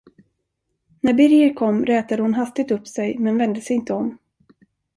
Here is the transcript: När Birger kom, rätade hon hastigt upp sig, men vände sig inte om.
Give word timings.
När 1.01 1.13
Birger 1.13 1.53
kom, 1.53 1.85
rätade 1.85 2.21
hon 2.21 2.33
hastigt 2.33 2.71
upp 2.71 2.87
sig, 2.87 3.17
men 3.17 3.37
vände 3.37 3.61
sig 3.61 3.75
inte 3.75 3.93
om. 3.93 4.17